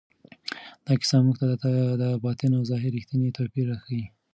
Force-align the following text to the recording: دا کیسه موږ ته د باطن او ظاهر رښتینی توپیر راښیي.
دا 0.85 0.93
کیسه 0.99 1.15
موږ 1.25 1.35
ته 1.61 1.71
د 2.01 2.03
باطن 2.23 2.51
او 2.57 2.63
ظاهر 2.71 2.91
رښتینی 2.97 3.35
توپیر 3.37 3.65
راښیي. 3.69 4.05